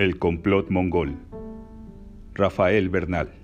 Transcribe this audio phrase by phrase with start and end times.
[0.00, 1.14] El complot mongol.
[2.32, 3.34] Rafael Bernal.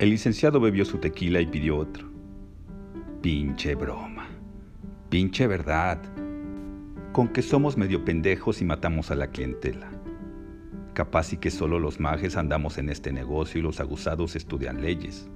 [0.00, 2.10] El licenciado bebió su tequila y pidió otro.
[3.22, 4.26] Pinche broma.
[5.08, 6.02] Pinche verdad.
[7.12, 9.88] Con que somos medio pendejos y matamos a la clientela.
[10.92, 15.30] Capaz y que solo los majes andamos en este negocio y los aguzados estudian leyes.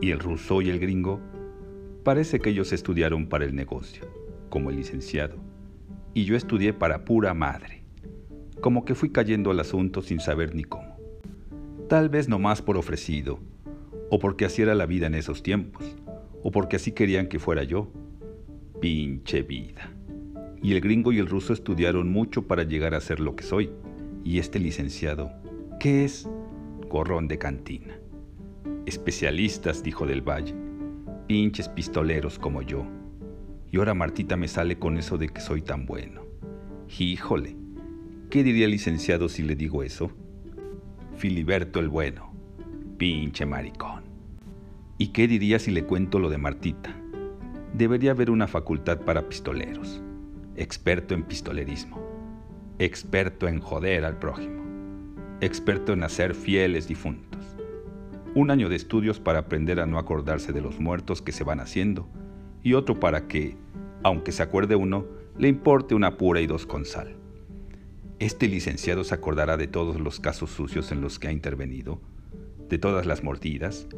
[0.00, 1.20] Y el ruso y el gringo,
[2.02, 4.02] parece que ellos estudiaron para el negocio,
[4.48, 5.47] como el licenciado.
[6.14, 7.82] Y yo estudié para pura madre.
[8.60, 10.96] Como que fui cayendo al asunto sin saber ni cómo.
[11.88, 13.38] Tal vez nomás por ofrecido,
[14.10, 15.96] o porque así era la vida en esos tiempos,
[16.42, 17.90] o porque así querían que fuera yo.
[18.80, 19.90] Pinche vida.
[20.62, 23.70] Y el gringo y el ruso estudiaron mucho para llegar a ser lo que soy.
[24.24, 25.30] Y este licenciado,
[25.78, 26.28] ¿qué es?
[26.88, 27.98] Gorrón de cantina.
[28.86, 30.54] Especialistas, dijo del Valle.
[31.26, 32.84] Pinches pistoleros como yo.
[33.70, 36.22] Y ahora Martita me sale con eso de que soy tan bueno.
[36.98, 37.56] Híjole,
[38.30, 40.10] ¿qué diría el licenciado si le digo eso?
[41.16, 42.32] Filiberto el bueno.
[42.96, 44.04] Pinche maricón.
[44.96, 46.94] ¿Y qué diría si le cuento lo de Martita?
[47.74, 50.02] Debería haber una facultad para pistoleros.
[50.56, 52.00] Experto en pistolerismo.
[52.78, 54.64] Experto en joder al prójimo.
[55.40, 57.56] Experto en hacer fieles difuntos.
[58.34, 61.60] Un año de estudios para aprender a no acordarse de los muertos que se van
[61.60, 62.08] haciendo
[62.68, 63.56] y otro para que,
[64.02, 67.16] aunque se acuerde uno, le importe una pura y dos con sal.
[68.18, 72.00] Este licenciado se acordará de todos los casos sucios en los que ha intervenido,
[72.68, 73.88] de todas las mordidas,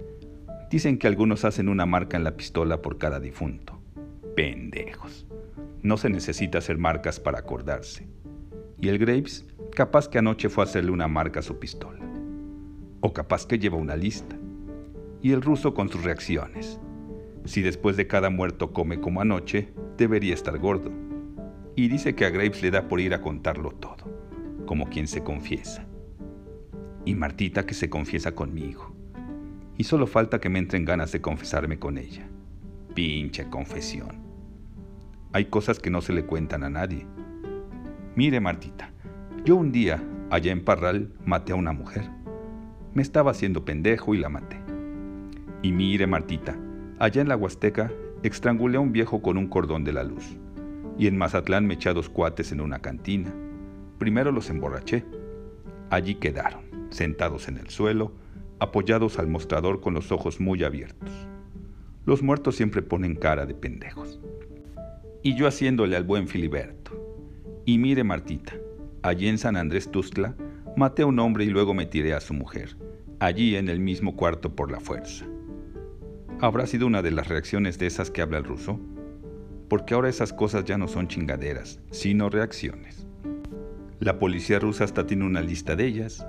[0.70, 3.80] Dicen que algunos hacen una marca en la pistola por cada difunto.
[4.36, 5.26] Pendejos.
[5.82, 8.06] No se necesita hacer marcas para acordarse.
[8.80, 11.98] Y el Graves, capaz que anoche fue a hacerle una marca a su pistola.
[13.00, 14.36] O capaz que lleva una lista.
[15.20, 16.78] Y el ruso con sus reacciones.
[17.50, 20.92] Si después de cada muerto come como anoche, debería estar gordo.
[21.74, 24.08] Y dice que a Graves le da por ir a contarlo todo,
[24.66, 25.84] como quien se confiesa.
[27.04, 28.94] Y Martita que se confiesa conmigo
[29.76, 32.24] y solo falta que me entren ganas de confesarme con ella.
[32.94, 34.22] Pinche confesión.
[35.32, 37.04] Hay cosas que no se le cuentan a nadie.
[38.14, 38.92] Mire, Martita,
[39.44, 42.08] yo un día, allá en Parral, maté a una mujer.
[42.94, 44.56] Me estaba haciendo pendejo y la maté.
[45.62, 46.56] Y mire, Martita,
[47.00, 47.90] allá en la Huasteca,
[48.22, 50.36] estrangulé a un viejo con un cordón de la luz.
[50.98, 53.34] Y en Mazatlán me eché dos cuates en una cantina.
[53.98, 55.04] Primero los emborraché.
[55.88, 58.12] Allí quedaron, sentados en el suelo,
[58.58, 61.10] apoyados al mostrador con los ojos muy abiertos.
[62.04, 64.20] Los muertos siempre ponen cara de pendejos.
[65.22, 66.92] Y yo haciéndole al buen Filiberto.
[67.64, 68.52] Y mire Martita,
[69.02, 70.34] allí en San Andrés Tuzla,
[70.76, 72.76] maté a un hombre y luego me tiré a su mujer,
[73.20, 75.24] allí en el mismo cuarto por la fuerza.
[76.40, 78.80] ¿Habrá sido una de las reacciones de esas que habla el ruso?
[79.68, 83.06] Porque ahora esas cosas ya no son chingaderas, sino reacciones.
[83.98, 86.26] La policía rusa hasta tiene una lista de ellas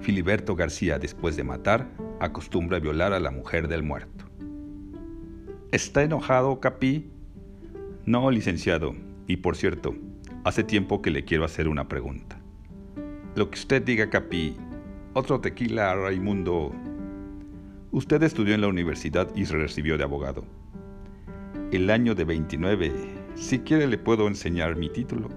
[0.00, 1.86] Filiberto García, después de matar,
[2.20, 4.24] acostumbra violar a la mujer del muerto.
[5.70, 7.10] ¿Está enojado, Capi?
[8.06, 8.94] No, licenciado.
[9.26, 9.94] Y por cierto,
[10.44, 12.40] hace tiempo que le quiero hacer una pregunta.
[13.34, 14.56] Lo que usted diga, Capi.
[15.12, 16.72] Otro tequila, Raimundo.
[17.90, 20.44] Usted estudió en la universidad y se recibió de abogado.
[21.72, 22.92] El año de 29.
[23.34, 25.28] Si quiere le puedo enseñar mi título.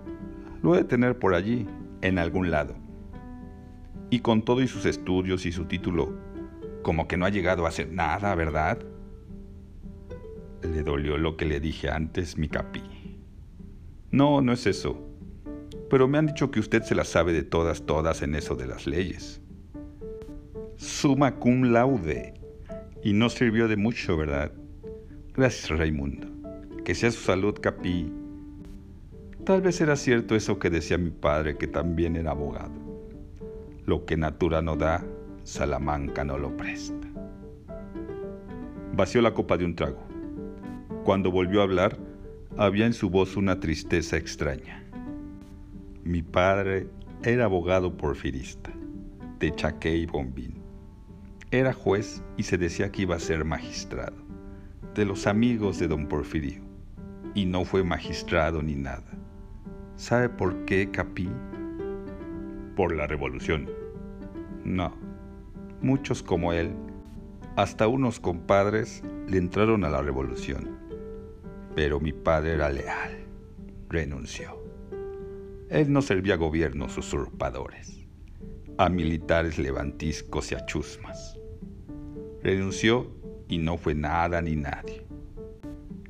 [0.61, 1.67] Lo he de tener por allí,
[2.01, 2.75] en algún lado
[4.11, 6.13] y con todo y sus estudios y su título,
[6.83, 8.77] como que no ha llegado a hacer nada, ¿verdad?
[10.61, 12.83] Le dolió lo que le dije antes, mi capi.
[14.11, 15.01] No, no es eso.
[15.89, 18.67] Pero me han dicho que usted se la sabe de todas, todas en eso de
[18.67, 19.41] las leyes.
[20.75, 22.33] Suma cum laude.
[23.03, 24.51] Y no sirvió de mucho, ¿verdad?
[25.33, 26.27] Gracias, Raimundo.
[26.83, 28.11] Que sea su salud, capi.
[29.43, 32.71] Tal vez era cierto eso que decía mi padre, que también era abogado.
[33.85, 35.03] Lo que Natura no da,
[35.43, 37.07] Salamanca no lo presta.
[38.93, 40.03] Vació la copa de un trago.
[41.03, 41.97] Cuando volvió a hablar,
[42.57, 44.83] había en su voz una tristeza extraña.
[46.03, 46.87] Mi padre
[47.23, 48.71] era abogado porfirista,
[49.39, 50.60] de Chaqué y Bombín.
[51.51, 54.15] Era juez y se decía que iba a ser magistrado,
[54.95, 56.63] de los amigos de don Porfirio,
[57.35, 59.11] y no fue magistrado ni nada.
[59.97, 61.29] ¿Sabe por qué, Capí?
[62.75, 63.69] por la revolución.
[64.63, 64.95] No,
[65.81, 66.73] muchos como él,
[67.55, 70.77] hasta unos compadres, le entraron a la revolución.
[71.75, 73.25] Pero mi padre era leal,
[73.89, 74.57] renunció.
[75.69, 78.07] Él no servía a gobiernos usurpadores,
[78.77, 81.40] a militares levantiscos y a chusmas.
[82.43, 83.07] Renunció
[83.47, 85.05] y no fue nada ni nadie.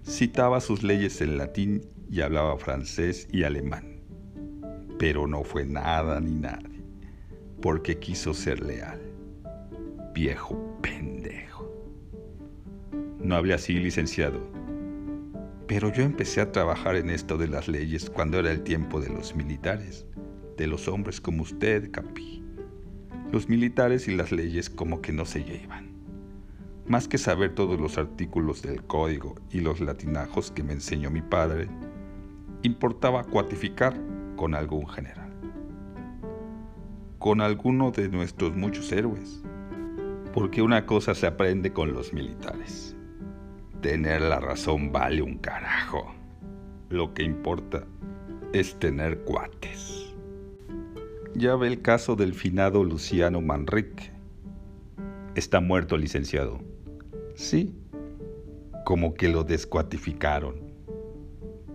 [0.05, 4.01] Citaba sus leyes en latín y hablaba francés y alemán
[4.97, 6.83] Pero no fue nada ni nadie,
[7.61, 9.01] porque quiso ser leal.
[10.13, 11.69] Viejo pendejo.
[13.19, 14.39] No hable así, licenciado.
[15.67, 19.09] Pero yo empecé a trabajar en esto de las leyes cuando era el tiempo de
[19.09, 20.05] los militares,
[20.57, 22.43] de los hombres como usted, Capi.
[23.31, 25.90] Los militares y las leyes como que no se llevan.
[26.87, 31.21] Más que saber todos los artículos del código y los latinajos que me enseñó mi
[31.21, 31.69] padre,
[32.63, 33.95] importaba cuatificar
[34.35, 35.31] con algún general,
[37.19, 39.43] con alguno de nuestros muchos héroes,
[40.33, 42.95] porque una cosa se aprende con los militares.
[43.81, 46.13] Tener la razón vale un carajo.
[46.89, 47.83] Lo que importa
[48.53, 50.13] es tener cuates.
[51.33, 54.11] Ya ve el caso del finado Luciano Manrique.
[55.35, 56.70] Está muerto, licenciado.
[57.35, 57.75] Sí,
[58.85, 60.55] como que lo descuatificaron.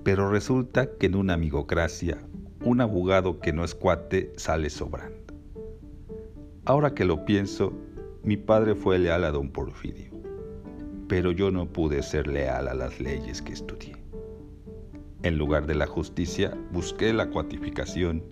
[0.02, 2.18] Pero resulta que en una amigocracia,
[2.64, 5.34] un abogado que no es cuate sale sobrando.
[6.64, 7.72] Ahora que lo pienso,
[8.22, 10.10] mi padre fue leal a don Porfirio,
[11.08, 13.96] pero yo no pude ser leal a las leyes que estudié.
[15.22, 18.22] En lugar de la justicia, busqué la cuatificación,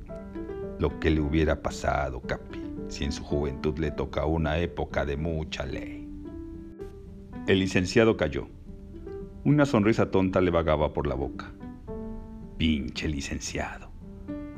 [0.78, 5.16] lo que le hubiera pasado, Capi, si en su juventud le toca una época de
[5.16, 6.03] mucha ley.
[7.46, 8.48] El licenciado cayó.
[9.44, 11.52] Una sonrisa tonta le vagaba por la boca.
[12.56, 13.90] Pinche licenciado.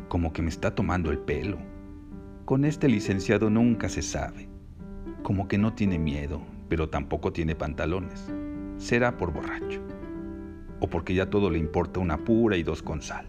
[0.06, 1.58] Como que me está tomando el pelo.
[2.44, 4.48] Con este licenciado nunca se sabe.
[5.24, 8.32] Como que no tiene miedo, pero tampoco tiene pantalones.
[8.76, 9.80] Será por borracho.
[10.78, 13.26] O porque ya todo le importa una pura y dos con sal.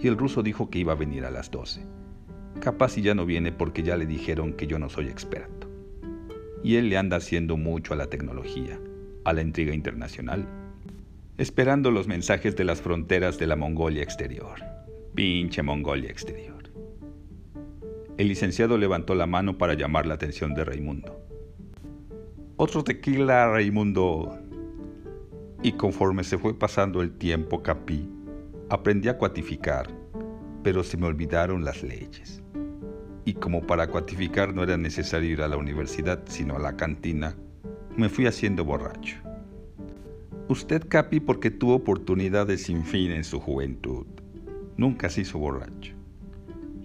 [0.00, 1.84] Y el ruso dijo que iba a venir a las doce.
[2.60, 5.65] Capaz si ya no viene porque ya le dijeron que yo no soy experto
[6.62, 8.78] y él le anda haciendo mucho a la tecnología,
[9.24, 10.46] a la intriga internacional,
[11.38, 14.60] esperando los mensajes de las fronteras de la Mongolia exterior.
[15.14, 16.70] Pinche Mongolia exterior.
[18.18, 21.20] El licenciado levantó la mano para llamar la atención de Raimundo.
[22.56, 24.38] Otro tequila, Raimundo.
[25.62, 28.08] Y conforme se fue pasando el tiempo, Capi,
[28.70, 29.88] aprendí a cuatificar,
[30.62, 32.42] pero se me olvidaron las leyes
[33.26, 37.34] y como para cuantificar no era necesario ir a la universidad, sino a la cantina,
[37.96, 39.16] me fui haciendo borracho.
[40.48, 44.06] Usted, Capi, porque tuvo oportunidades sin fin en su juventud.
[44.76, 45.92] Nunca se hizo borracho.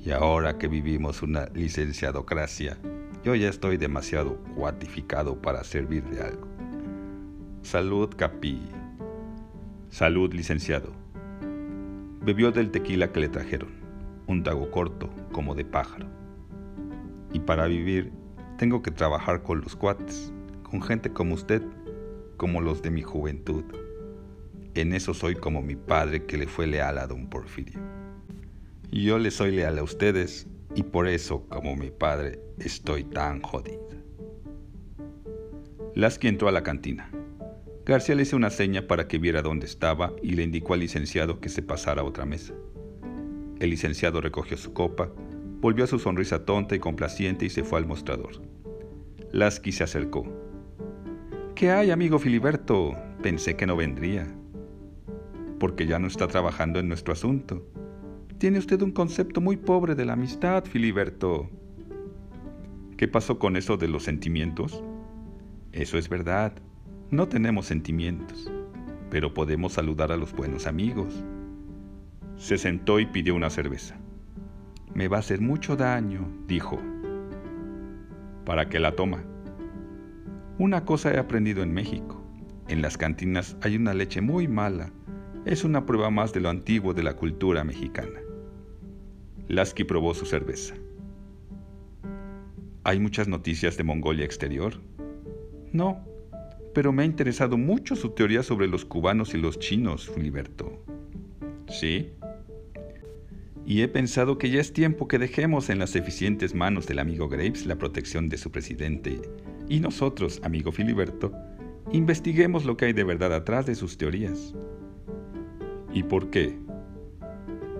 [0.04, 2.76] Y ahora que vivimos una licenciadocracia,
[3.24, 6.48] yo ya estoy demasiado cuatificado para servir de algo.
[7.62, 8.60] Salud, Capi.
[9.90, 10.92] Salud, licenciado.
[12.24, 13.70] Bebió del tequila que le trajeron,
[14.26, 16.21] un trago corto, como de pájaro
[17.34, 18.12] y para vivir
[18.58, 20.34] tengo que trabajar con los cuates,
[20.64, 21.64] con gente como usted,
[22.38, 23.64] como los de mi juventud.
[24.74, 27.80] En eso soy como mi padre que le fue leal a don Porfirio.
[28.92, 33.90] Yo le soy leal a ustedes y por eso, como mi padre, estoy tan jodido.
[35.96, 37.12] Lasky entró a la cantina.
[37.86, 41.42] García le hizo una seña para que viera dónde estaba y le indicó al licenciado
[41.42, 42.54] que se pasara a otra mesa.
[43.60, 45.12] El licenciado recogió su copa
[45.62, 48.42] Volvió a su sonrisa tonta y complaciente y se fue al mostrador.
[49.32, 50.26] Lasky se acercó.
[51.54, 52.96] ¿Qué hay, amigo Filiberto?
[53.22, 54.28] Pensé que no vendría.
[55.60, 57.64] Porque ya no está trabajando en nuestro asunto.
[58.40, 61.48] Tiene usted un concepto muy pobre de la amistad, Filiberto.
[62.98, 64.84] ¿Qué pasó con eso de los sentimientos?
[65.74, 66.54] Eso es verdad.
[67.12, 68.52] No tenemos sentimientos,
[69.12, 71.24] pero podemos saludar a los buenos amigos.
[72.36, 74.01] Se sentó y pidió una cerveza.
[74.94, 76.80] Me va a hacer mucho daño, dijo.
[78.46, 79.24] ¿Para qué la toma?
[80.58, 82.22] Una cosa he aprendido en México.
[82.68, 84.92] En las cantinas hay una leche muy mala.
[85.46, 88.20] Es una prueba más de lo antiguo de la cultura mexicana.
[89.48, 90.76] Lasky probó su cerveza.
[92.84, 94.74] ¿Hay muchas noticias de Mongolia exterior?
[95.72, 96.06] No,
[96.74, 100.84] pero me ha interesado mucho su teoría sobre los cubanos y los chinos, Filiberto.
[101.68, 102.14] ¿Sí?
[103.66, 107.30] Y he pensado que ya es tiempo que dejemos en las eficientes manos del amigo
[107.30, 109.22] Graves la protección de su presidente
[109.70, 111.32] y nosotros, amigo Filiberto,
[111.92, 114.54] investiguemos lo que hay de verdad atrás de sus teorías.
[115.94, 116.58] ¿Y por qué?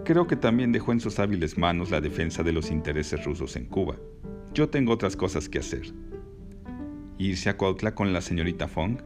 [0.06, 3.66] Creo que también dejó en sus hábiles manos la defensa de los intereses rusos en
[3.66, 3.98] Cuba.
[4.54, 5.94] Yo tengo otras cosas que hacer.
[7.18, 9.00] ¿Irse a Cuautla con la señorita Fong?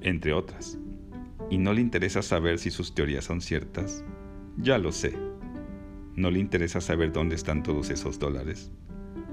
[0.00, 0.78] Entre otras.
[1.48, 4.04] ¿Y no le interesa saber si sus teorías son ciertas?
[4.56, 5.29] Ya lo sé.
[6.20, 8.70] ¿No le interesa saber dónde están todos esos dólares?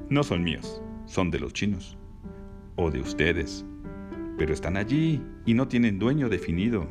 [0.10, 1.98] No son míos, son de los chinos.
[2.77, 3.65] O de ustedes.
[4.38, 6.88] Pero están allí y no tienen dueño definido.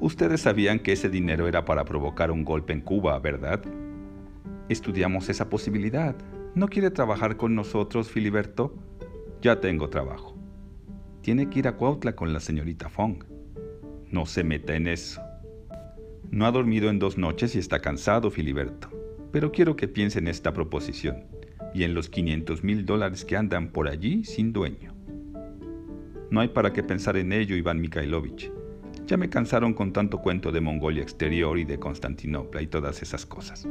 [0.00, 3.62] Ustedes sabían que ese dinero era para provocar un golpe en Cuba, ¿verdad?
[4.68, 6.16] Estudiamos esa posibilidad.
[6.56, 8.74] ¿No quiere trabajar con nosotros, Filiberto?
[9.40, 10.36] Ya tengo trabajo.
[11.20, 13.22] Tiene que ir a Cuautla con la señorita Fong.
[14.10, 15.22] No se meta en eso.
[16.30, 18.88] No ha dormido en dos noches y está cansado, Filiberto.
[19.32, 21.24] Pero quiero que piense en esta proposición
[21.74, 24.94] y en los 500 mil dólares que andan por allí sin dueño.
[26.30, 28.52] No hay para qué pensar en ello, Iván Mikhailovich.
[29.06, 33.26] Ya me cansaron con tanto cuento de Mongolia exterior y de Constantinopla y todas esas
[33.26, 33.66] cosas.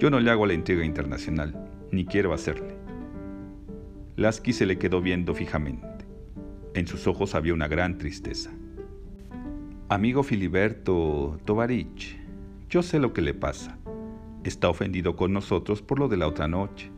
[0.00, 1.54] Yo no le hago la intriga internacional,
[1.92, 2.76] ni quiero hacerle.
[4.16, 5.86] Lasky se le quedó viendo fijamente.
[6.74, 8.50] En sus ojos había una gran tristeza.
[9.90, 12.18] Amigo Filiberto Tovarich,
[12.68, 13.78] yo sé lo que le pasa.
[14.44, 16.90] Está ofendido con nosotros por lo de la otra noche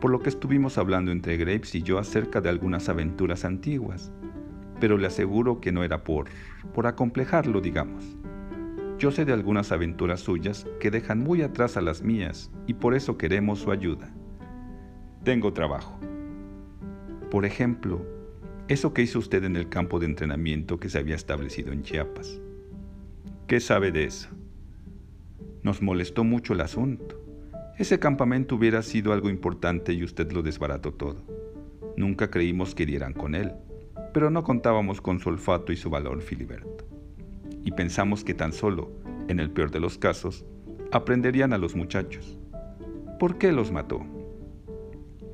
[0.00, 4.12] por lo que estuvimos hablando entre Graves y yo acerca de algunas aventuras antiguas,
[4.80, 6.26] pero le aseguro que no era por,
[6.72, 8.04] por acomplejarlo, digamos.
[8.98, 12.94] Yo sé de algunas aventuras suyas que dejan muy atrás a las mías y por
[12.94, 14.12] eso queremos su ayuda.
[15.24, 15.98] Tengo trabajo.
[17.30, 18.04] Por ejemplo,
[18.68, 22.38] eso que hizo usted en el campo de entrenamiento que se había establecido en Chiapas.
[23.46, 24.28] ¿Qué sabe de eso?
[25.62, 27.18] Nos molestó mucho el asunto.
[27.78, 31.24] Ese campamento hubiera sido algo importante y usted lo desbarató todo.
[31.96, 33.52] Nunca creímos que dieran con él,
[34.12, 36.86] pero no contábamos con su olfato y su valor, Filiberto.
[37.64, 38.92] Y pensamos que tan solo,
[39.28, 40.44] en el peor de los casos,
[40.92, 42.38] aprenderían a los muchachos.
[43.18, 44.04] ¿Por qué los mató?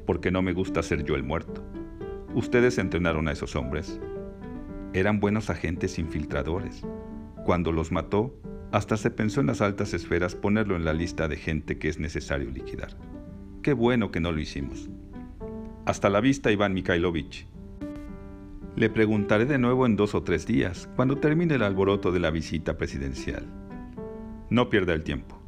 [0.07, 1.65] Porque no me gusta ser yo el muerto.
[2.35, 4.01] Ustedes entrenaron a esos hombres.
[4.93, 6.83] Eran buenos agentes infiltradores.
[7.45, 8.35] Cuando los mató,
[8.73, 12.01] hasta se pensó en las altas esferas ponerlo en la lista de gente que es
[12.01, 12.97] necesario liquidar.
[13.63, 14.91] Qué bueno que no lo hicimos.
[15.87, 17.47] Hasta la vista, Iván Mikhailovich.
[18.75, 22.33] Le preguntaré de nuevo en dos o tres días, cuando termine el alboroto de la
[22.33, 23.47] visita presidencial.
[24.51, 25.41] No pierda el tiempo.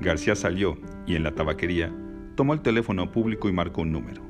[0.00, 1.92] García salió y en la tabaquería
[2.36, 4.27] tomó el teléfono público y marcó un número.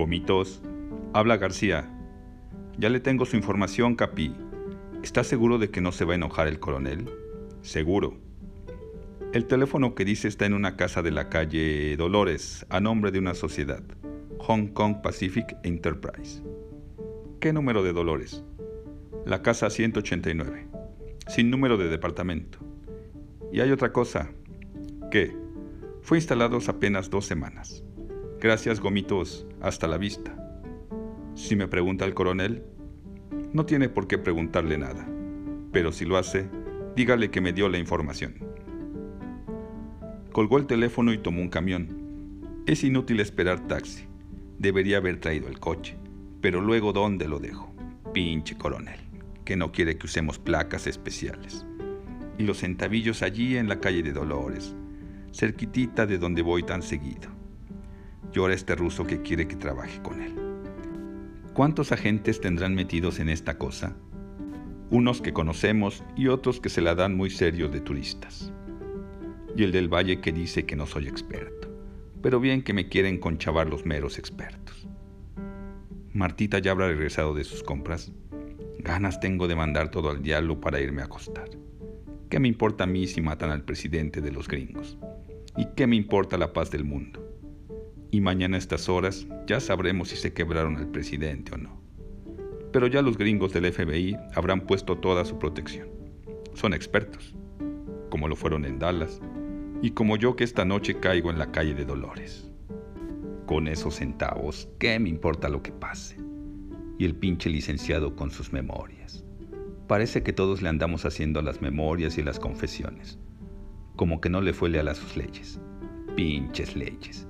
[0.00, 0.62] Gomitos,
[1.12, 1.86] habla García.
[2.78, 4.34] Ya le tengo su información, Capi.
[5.02, 7.06] ¿Está seguro de que no se va a enojar el coronel?
[7.60, 8.16] Seguro.
[9.34, 13.18] El teléfono que dice está en una casa de la calle Dolores, a nombre de
[13.18, 13.82] una sociedad,
[14.38, 16.42] Hong Kong Pacific Enterprise.
[17.38, 18.42] ¿Qué número de Dolores?
[19.26, 20.66] La casa 189,
[21.28, 22.58] sin número de departamento.
[23.52, 24.30] Y hay otra cosa,
[25.10, 25.36] ¿Qué?
[26.00, 27.84] fue instalados apenas dos semanas.
[28.40, 30.34] Gracias, gomitos, hasta la vista.
[31.34, 32.64] Si me pregunta el coronel,
[33.52, 35.06] no tiene por qué preguntarle nada,
[35.72, 36.48] pero si lo hace,
[36.96, 38.36] dígale que me dio la información.
[40.32, 42.64] Colgó el teléfono y tomó un camión.
[42.66, 44.06] Es inútil esperar taxi.
[44.58, 45.98] Debería haber traído el coche.
[46.40, 47.70] Pero luego, ¿dónde lo dejo?
[48.14, 49.00] Pinche coronel,
[49.44, 51.66] que no quiere que usemos placas especiales.
[52.38, 54.74] Y los centavillos allí en la calle de Dolores,
[55.30, 57.39] cerquitita de donde voy tan seguido.
[58.32, 60.34] Llora este ruso que quiere que trabaje con él.
[61.52, 63.96] ¿Cuántos agentes tendrán metidos en esta cosa?
[64.90, 68.52] Unos que conocemos y otros que se la dan muy serios de turistas.
[69.56, 71.68] Y el del valle que dice que no soy experto,
[72.22, 74.88] pero bien que me quieren conchavar los meros expertos.
[76.12, 78.12] Martita ya habrá regresado de sus compras.
[78.78, 81.50] Ganas tengo de mandar todo al diablo para irme a acostar.
[82.28, 84.98] ¿Qué me importa a mí si matan al presidente de los gringos?
[85.56, 87.29] ¿Y qué me importa la paz del mundo?
[88.10, 91.80] Y mañana a estas horas ya sabremos si se quebraron al presidente o no.
[92.72, 95.88] Pero ya los gringos del FBI habrán puesto toda su protección.
[96.54, 97.34] Son expertos,
[98.10, 99.20] como lo fueron en Dallas,
[99.82, 102.50] y como yo que esta noche caigo en la calle de Dolores.
[103.46, 106.16] Con esos centavos, ¿qué me importa lo que pase?
[106.98, 109.24] Y el pinche licenciado con sus memorias.
[109.88, 113.18] Parece que todos le andamos haciendo las memorias y las confesiones.
[113.96, 115.60] Como que no le fue leal a sus leyes.
[116.14, 117.26] Pinches leyes.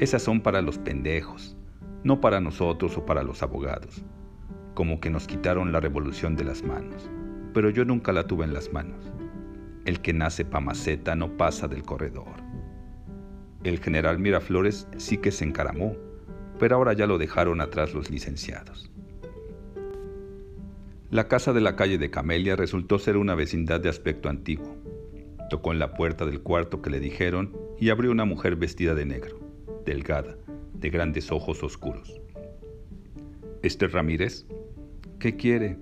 [0.00, 1.56] Esas son para los pendejos,
[2.04, 4.04] no para nosotros o para los abogados.
[4.74, 7.10] Como que nos quitaron la revolución de las manos,
[7.52, 9.12] pero yo nunca la tuve en las manos.
[9.86, 12.36] El que nace pa' maceta no pasa del corredor.
[13.64, 15.96] El general Miraflores sí que se encaramó,
[16.60, 18.92] pero ahora ya lo dejaron atrás los licenciados.
[21.10, 24.76] La casa de la calle de Camelia resultó ser una vecindad de aspecto antiguo.
[25.50, 29.04] Tocó en la puerta del cuarto que le dijeron y abrió una mujer vestida de
[29.04, 29.47] negro
[29.88, 30.36] delgada,
[30.74, 32.20] de grandes ojos oscuros.
[33.62, 34.46] ¿Este Ramírez?
[35.18, 35.78] ¿Qué quiere?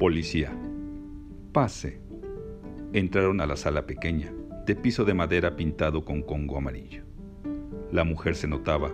[0.00, 0.52] Policía.
[1.52, 2.00] Pase.
[2.92, 4.32] Entraron a la sala pequeña,
[4.66, 7.04] de piso de madera pintado con congo amarillo.
[7.92, 8.92] La mujer se notaba.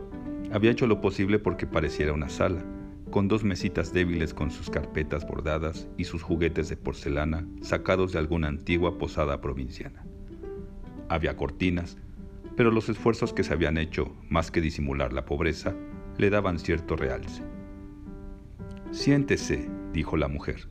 [0.53, 2.63] Había hecho lo posible porque pareciera una sala,
[3.11, 8.19] con dos mesitas débiles con sus carpetas bordadas y sus juguetes de porcelana sacados de
[8.19, 10.05] alguna antigua posada provinciana.
[11.09, 11.97] Había cortinas,
[12.57, 15.75] pero los esfuerzos que se habían hecho, más que disimular la pobreza,
[16.19, 17.43] le daban cierto realce.
[18.91, 20.69] Siéntese, dijo la mujer.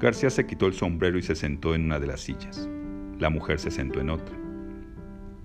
[0.00, 2.68] García se quitó el sombrero y se sentó en una de las sillas.
[3.18, 4.36] La mujer se sentó en otra.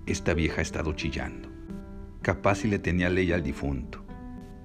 [0.06, 1.48] Esta vieja ha estado chillando.
[2.20, 4.04] Capaz si le tenía ley al difunto.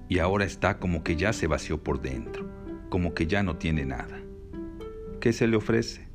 [0.08, 2.48] Y ahora está como que ya se vació por dentro,
[2.88, 4.20] como que ya no tiene nada.
[5.20, 6.08] ¿Qué se le ofrece?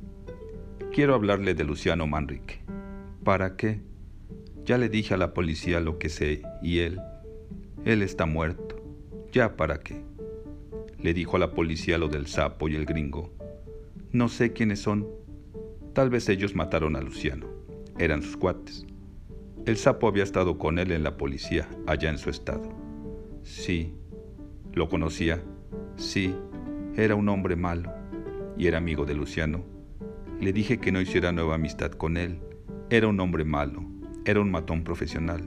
[0.92, 2.60] Quiero hablarle de Luciano Manrique.
[3.24, 3.82] ¿Para qué?
[4.64, 6.98] Ya le dije a la policía lo que sé y él,
[7.84, 8.76] él está muerto.
[9.30, 10.02] ¿Ya para qué?
[10.98, 13.30] Le dijo a la policía lo del sapo y el gringo.
[14.10, 15.06] No sé quiénes son.
[15.92, 17.46] Tal vez ellos mataron a Luciano.
[17.98, 18.86] Eran sus cuates.
[19.66, 22.70] El sapo había estado con él en la policía, allá en su estado.
[23.42, 23.92] Sí.
[24.72, 25.42] ¿Lo conocía?
[25.96, 26.34] Sí.
[26.96, 27.92] Era un hombre malo
[28.56, 29.62] y era amigo de Luciano.
[30.40, 32.40] Le dije que no hiciera nueva amistad con él.
[32.88, 33.82] Era un hombre malo,
[34.24, 35.42] era un matón profesional.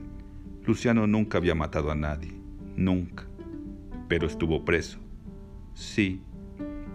[0.64, 2.32] Luciano nunca había matado a nadie,
[2.76, 3.26] nunca.
[4.08, 4.98] Pero estuvo preso.
[5.74, 6.22] Sí,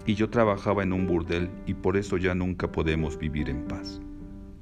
[0.06, 4.02] y yo trabajaba en un burdel y por eso ya nunca podemos vivir en paz.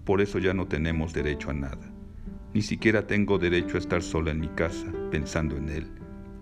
[0.06, 1.92] Por eso ya no tenemos derecho a nada.
[2.54, 5.88] Ni siquiera tengo derecho a estar sola en mi casa pensando en él,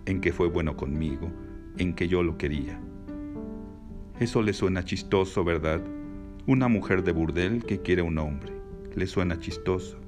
[0.06, 1.30] en que fue bueno conmigo,
[1.78, 2.80] en que yo lo quería.
[4.18, 5.82] Eso le suena chistoso, ¿verdad?
[6.46, 8.52] Una mujer de burdel que quiere un hombre.
[8.94, 9.98] ¿Le suena chistoso?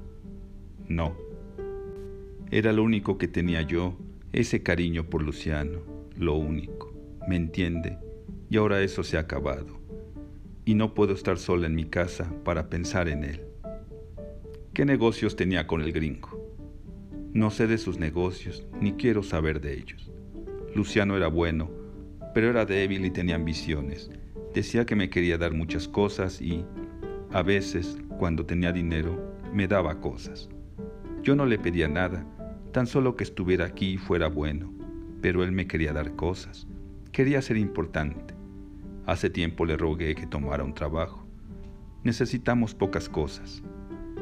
[0.95, 1.17] No.
[2.51, 3.97] Era lo único que tenía yo,
[4.31, 5.79] ese cariño por Luciano,
[6.15, 6.93] lo único.
[7.27, 7.97] ¿Me entiende?
[8.51, 9.79] Y ahora eso se ha acabado.
[10.65, 13.41] Y no puedo estar sola en mi casa para pensar en él.
[14.75, 16.39] ¿Qué negocios tenía con el gringo?
[17.33, 20.11] No sé de sus negocios, ni quiero saber de ellos.
[20.75, 21.71] Luciano era bueno,
[22.35, 24.11] pero era débil y tenía ambiciones.
[24.53, 26.63] Decía que me quería dar muchas cosas y,
[27.31, 30.49] a veces, cuando tenía dinero, me daba cosas.
[31.23, 32.25] Yo no le pedía nada,
[32.73, 34.73] tan solo que estuviera aquí y fuera bueno,
[35.21, 36.67] pero él me quería dar cosas.
[37.13, 38.35] Quería ser importante.
[39.05, 41.25] Hace tiempo le rogué que tomara un trabajo.
[42.03, 43.63] Necesitamos pocas cosas.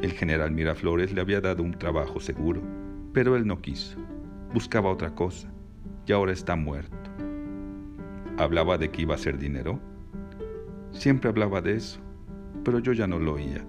[0.03, 2.61] El general Miraflores le había dado un trabajo seguro,
[3.13, 3.97] pero él no quiso.
[4.53, 5.51] Buscaba otra cosa
[6.05, 7.09] y ahora está muerto.
[8.37, 9.79] ¿Hablaba de que iba a hacer dinero?
[10.91, 11.99] Siempre hablaba de eso,
[12.63, 13.65] pero yo ya no lo oía.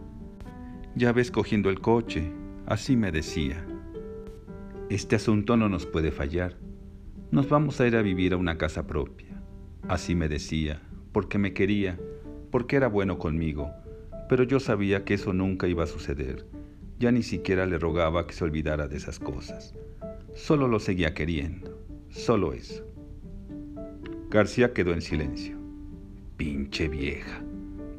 [0.97, 2.31] Ya ves cogiendo el coche,
[2.67, 3.67] así me decía.
[4.89, 6.57] Este asunto no nos puede fallar.
[7.31, 9.43] Nos vamos a ir a vivir a una casa propia.
[9.89, 11.99] Así me decía, porque me quería,
[12.51, 13.71] porque era bueno conmigo,
[14.29, 16.47] pero yo sabía que eso nunca iba a suceder.
[16.99, 19.75] Ya ni siquiera le rogaba que se olvidara de esas cosas.
[20.35, 21.79] Solo lo seguía queriendo,
[22.11, 22.87] solo eso.
[24.31, 25.59] García quedó en silencio.
[26.37, 27.43] Pinche vieja.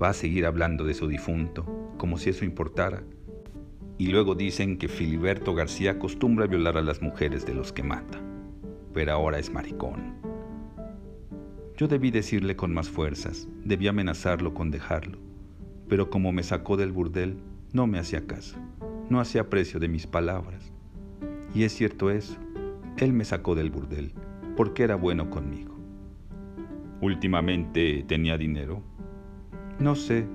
[0.02, 3.04] Va a seguir hablando de su difunto, como si eso importara.
[4.04, 8.20] Y luego dicen que Filiberto García acostumbra violar a las mujeres de los que mata.
[8.94, 10.16] Pero ahora es maricón.
[11.78, 15.20] Yo debí decirle con más fuerzas, debí amenazarlo con dejarlo.
[15.88, 17.38] Pero como me sacó del burdel,
[17.72, 18.58] no me hacía caso,
[19.10, 20.74] no hacía precio de mis palabras.
[21.56, 22.36] Y es cierto eso,
[22.98, 24.12] él me sacó del burdel,
[24.58, 25.78] porque era bueno conmigo.
[27.00, 28.84] ¿Últimamente tenía dinero?
[29.80, 30.28] No sé,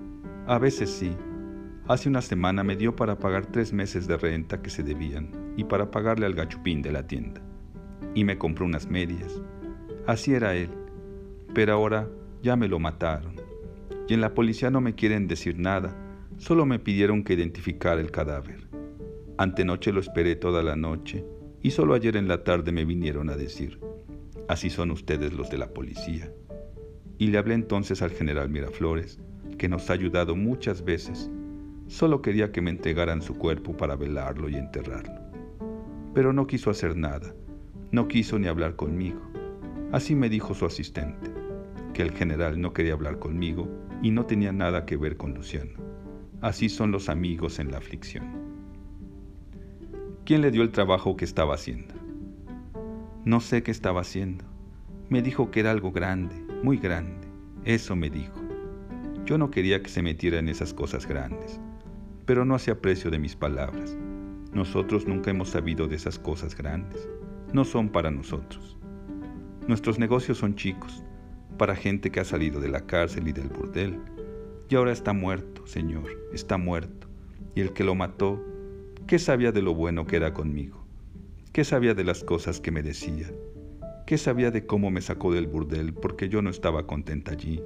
[0.47, 1.15] a veces sí.
[1.89, 5.65] Hace una semana me dio para pagar tres meses de renta que se debían y
[5.65, 7.41] para pagarle al gachupín de la tienda.
[8.15, 9.41] Y me compró unas medias.
[10.07, 10.69] Así era él.
[11.55, 12.07] Pero ahora
[12.43, 13.37] ya me lo mataron.
[14.07, 15.97] Y en la policía no me quieren decir nada,
[16.37, 18.69] solo me pidieron que identificara el cadáver.
[19.39, 21.25] Antenoche lo esperé toda la noche
[21.63, 23.81] y solo ayer en la tarde me vinieron a decir,
[24.47, 26.31] así son ustedes los de la policía
[27.19, 29.19] y le hablé entonces al general Miraflores,
[29.59, 31.31] que nos ha ayudado muchas veces.
[31.89, 35.21] Solo quería que me entregaran su cuerpo para velarlo y enterrarlo.
[36.15, 37.35] Pero no quiso hacer nada,
[37.91, 39.21] no quiso ni hablar conmigo.
[39.91, 41.31] Así me dijo su asistente,
[41.95, 43.67] que el general no quería hablar conmigo
[44.03, 45.73] y no tenía nada que ver con Luciano.
[46.43, 48.27] Así son los amigos en la aflicción.
[50.27, 51.95] ¿Quién le dio el trabajo que estaba haciendo?
[53.25, 54.45] No sé qué estaba haciendo.
[55.09, 57.27] Me dijo que era algo grande, muy grande.
[57.65, 58.39] Eso me dijo.
[59.25, 61.61] Yo no quería que se metiera en esas cosas grandes,
[62.29, 63.97] pero no hacía precio de mis palabras.
[64.53, 67.09] Nosotros nunca hemos sabido de esas cosas grandes.
[67.55, 68.77] No son para nosotros.
[69.67, 71.03] Nuestros negocios son chicos,
[71.57, 73.99] para gente que ha salido de la cárcel y del burdel.
[74.69, 77.09] Y ahora está muerto, Señor, está muerto.
[77.55, 78.45] Y el que lo mató,
[79.07, 80.85] ¿qué sabía de lo bueno que era conmigo?
[81.55, 83.33] ¿Qué sabía de las cosas que me decía?
[84.07, 87.63] ¿Qué sabía de cómo me sacó del burdel porque yo no estaba contenta allí?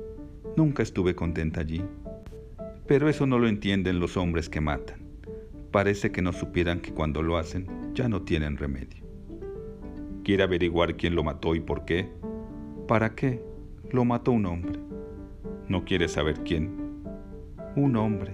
[0.57, 1.85] Nunca estuve contenta allí.
[2.87, 5.03] Pero eso no lo entienden los hombres que matan.
[5.71, 9.05] Parece que no supieran que cuando lo hacen ya no tienen remedio.
[10.25, 12.09] ¿Quiere averiguar quién lo mató y por qué?
[12.87, 13.43] ¿Para qué?
[13.91, 14.79] Lo mató un hombre.
[15.69, 16.71] ¿No quiere saber quién?
[17.77, 18.33] Un hombre.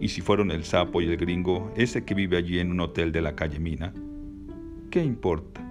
[0.00, 3.12] ¿Y si fueron el sapo y el gringo, ese que vive allí en un hotel
[3.12, 3.92] de la calle Mina?
[4.90, 5.66] ¿Qué importa?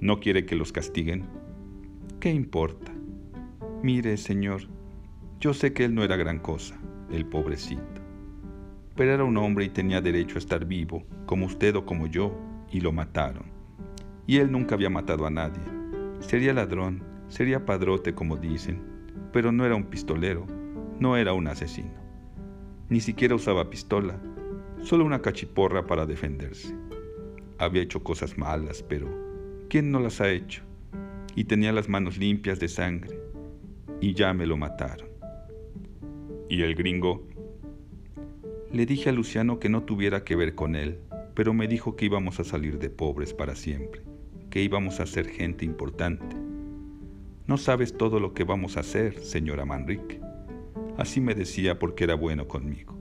[0.00, 1.24] ¿No quiere que los castiguen?
[2.20, 2.92] ¿Qué importa?
[3.82, 4.62] Mire, señor,
[5.40, 6.78] yo sé que él no era gran cosa,
[7.10, 7.82] el pobrecito.
[8.94, 12.36] Pero era un hombre y tenía derecho a estar vivo, como usted o como yo,
[12.70, 13.44] y lo mataron.
[14.26, 15.62] Y él nunca había matado a nadie.
[16.20, 18.82] Sería ladrón, sería padrote, como dicen,
[19.32, 20.46] pero no era un pistolero,
[20.98, 21.94] no era un asesino.
[22.88, 24.18] Ni siquiera usaba pistola,
[24.80, 26.74] solo una cachiporra para defenderse.
[27.58, 29.08] Había hecho cosas malas, pero
[29.68, 30.62] ¿quién no las ha hecho?
[31.34, 33.18] Y tenía las manos limpias de sangre,
[34.00, 35.15] y ya me lo mataron.
[36.48, 37.26] ¿Y el gringo?
[38.70, 41.00] Le dije a Luciano que no tuviera que ver con él,
[41.34, 44.02] pero me dijo que íbamos a salir de pobres para siempre,
[44.48, 46.36] que íbamos a ser gente importante.
[47.48, 50.20] No sabes todo lo que vamos a hacer, señora Manrique.
[50.96, 52.96] Así me decía porque era bueno conmigo.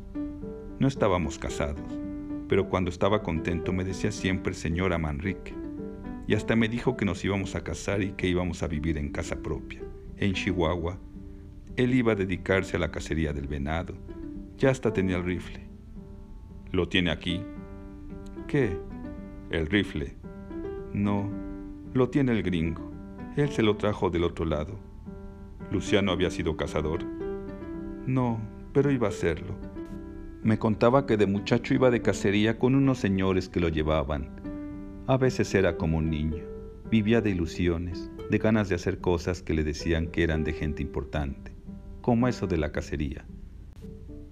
[0.79, 1.99] No estábamos casados,
[2.49, 5.53] pero cuando estaba contento me decía siempre señora Manrique.
[6.27, 9.11] Y hasta me dijo que nos íbamos a casar y que íbamos a vivir en
[9.11, 9.83] casa propia,
[10.17, 10.99] en Chihuahua.
[11.77, 13.95] Él iba a dedicarse a la cacería del venado.
[14.57, 15.59] Ya hasta tenía el rifle.
[16.71, 17.41] ¿Lo tiene aquí?
[18.47, 18.77] ¿Qué?
[19.49, 20.15] El rifle.
[20.93, 21.29] No,
[21.93, 22.91] lo tiene el gringo.
[23.35, 24.79] Él se lo trajo del otro lado.
[25.69, 27.03] ¿Luciano había sido cazador?
[28.07, 28.39] No,
[28.71, 29.55] pero iba a serlo.
[30.43, 34.29] Me contaba que de muchacho iba de cacería con unos señores que lo llevaban.
[35.07, 36.43] A veces era como un niño.
[36.89, 40.83] Vivía de ilusiones, de ganas de hacer cosas que le decían que eran de gente
[40.83, 41.54] importante,
[42.05, 43.25] como eso de la cacería.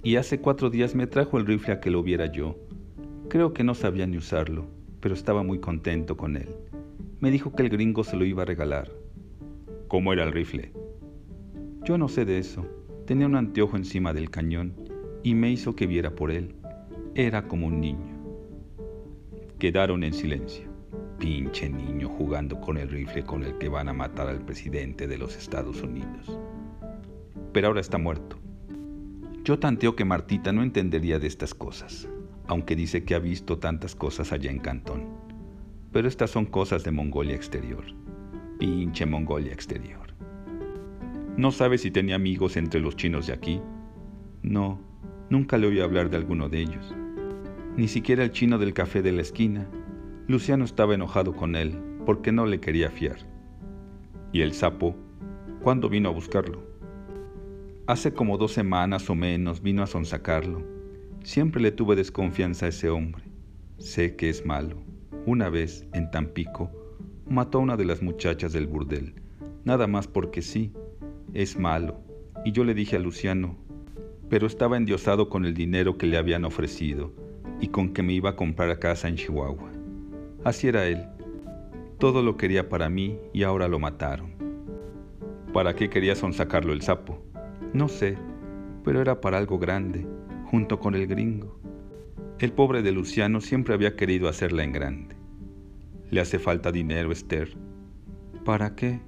[0.04, 2.56] Y hace cuatro días me trajo el rifle a que lo viera yo.
[3.30, 4.68] Creo que no sabía ni usarlo,
[5.00, 6.50] pero estaba muy contento con él.
[7.20, 8.92] Me dijo que el gringo se lo iba a regalar.
[9.88, 10.72] ¿Cómo era el rifle?
[11.84, 12.64] Yo no sé de eso.
[13.08, 14.76] Tenía un anteojo encima del cañón
[15.24, 16.54] y me hizo que viera por él.
[17.16, 18.20] Era como un niño.
[19.58, 20.70] Quedaron en silencio.
[21.18, 25.18] Pinche niño jugando con el rifle con el que van a matar al presidente de
[25.18, 26.38] los Estados Unidos.
[27.54, 28.40] Pero ahora está muerto.
[29.44, 32.10] Yo tanteo que Martita no entendería de estas cosas,
[32.48, 35.06] aunque dice que ha visto tantas cosas allá en Cantón.
[35.92, 37.84] Pero estas son cosas de Mongolia exterior.
[38.58, 40.14] Pinche Mongolia exterior.
[41.38, 43.62] ¿No sabe si tenía amigos entre los chinos de aquí?
[44.42, 44.80] No,
[45.30, 46.96] nunca le oí hablar de alguno de ellos.
[47.78, 49.68] Ni siquiera el chino del café de la esquina.
[50.28, 53.18] Luciano estaba enojado con él porque no le quería fiar.
[54.32, 54.96] ¿Y el sapo?
[55.62, 56.73] ¿Cuándo vino a buscarlo?
[57.86, 60.64] Hace como dos semanas o menos vino a sonsacarlo.
[61.22, 63.26] Siempre le tuve desconfianza a ese hombre.
[63.78, 64.78] Sé que es malo.
[65.26, 66.72] Una vez, en Tampico,
[67.28, 69.16] mató a una de las muchachas del burdel,
[69.66, 70.72] nada más porque sí,
[71.34, 72.00] es malo.
[72.46, 73.58] Y yo le dije a Luciano,
[74.30, 77.12] pero estaba endiosado con el dinero que le habían ofrecido
[77.60, 79.72] y con que me iba a comprar casa en Chihuahua.
[80.46, 81.06] Así era él.
[81.98, 84.32] Todo lo quería para mí y ahora lo mataron.
[85.52, 87.33] ¿Para qué quería sonsacarlo el sapo?
[87.74, 88.18] No sé,
[88.84, 90.06] pero era para algo grande,
[90.46, 91.60] junto con el gringo.
[92.38, 95.16] El pobre de Luciano siempre había querido hacerla en grande.
[96.12, 97.58] ¿Le hace falta dinero, Esther?
[98.46, 99.02] ¿Para qué?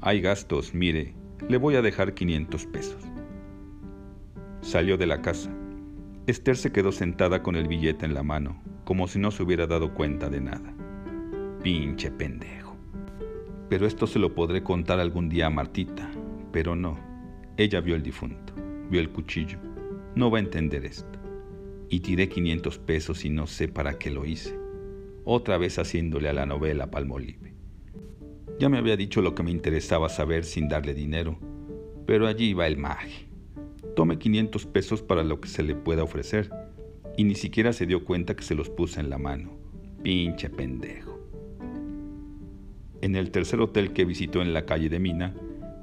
[0.00, 1.14] Hay gastos, mire,
[1.48, 3.04] le voy a dejar 500 pesos.
[4.62, 5.50] Salió de la casa.
[6.26, 9.66] Esther se quedó sentada con el billete en la mano, como si no se hubiera
[9.66, 10.72] dado cuenta de nada.
[11.62, 12.74] Pinche pendejo.
[13.68, 16.10] Pero esto se lo podré contar algún día a Martita,
[16.52, 17.09] pero no.
[17.60, 18.54] Ella vio el difunto,
[18.88, 19.58] vio el cuchillo.
[20.14, 21.18] No va a entender esto.
[21.90, 24.58] Y tiré 500 pesos y no sé para qué lo hice.
[25.26, 27.52] Otra vez haciéndole a la novela Palmolive.
[28.58, 31.38] Ya me había dicho lo que me interesaba saber sin darle dinero,
[32.06, 33.28] pero allí va el maje.
[33.94, 36.50] Tome 500 pesos para lo que se le pueda ofrecer,
[37.18, 39.50] y ni siquiera se dio cuenta que se los puse en la mano.
[40.02, 41.20] Pinche pendejo.
[43.02, 45.34] En el tercer hotel que visitó en la calle de Mina,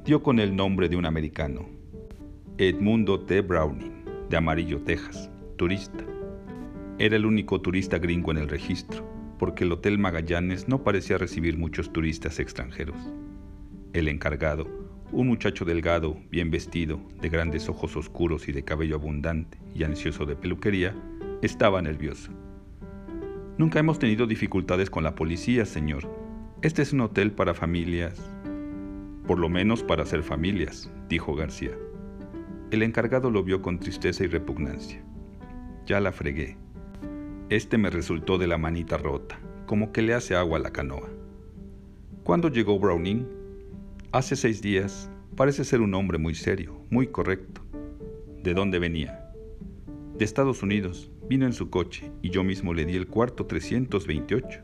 [0.08, 1.68] dio con el nombre de un americano,
[2.58, 3.42] Edmundo T.
[3.42, 6.06] Browning, de Amarillo, Texas, turista.
[6.98, 9.06] Era el único turista gringo en el registro
[9.38, 12.96] porque el Hotel Magallanes no parecía recibir muchos turistas extranjeros.
[13.92, 14.66] El encargado,
[15.12, 20.26] un muchacho delgado, bien vestido, de grandes ojos oscuros y de cabello abundante y ansioso
[20.26, 20.96] de peluquería,
[21.42, 22.32] estaba nervioso.
[23.58, 26.10] Nunca hemos tenido dificultades con la policía, señor.
[26.62, 28.37] Este es un hotel para familias.
[29.28, 31.78] Por lo menos para ser familias, dijo García.
[32.72, 35.04] El encargado lo vio con tristeza y repugnancia.
[35.86, 36.58] ya la fregué.
[37.50, 41.10] Este me resultó de la manita rota, como que le hace agua a la canoa.
[42.24, 43.26] ¿Cuándo llegó Browning?
[44.12, 45.10] Hace seis días.
[45.36, 47.62] Parece ser un hombre muy serio, muy correcto.
[48.44, 49.32] ¿De dónde venía?
[50.18, 51.12] De Estados Unidos.
[51.30, 54.64] Vino en su coche y yo mismo le di el cuarto 328.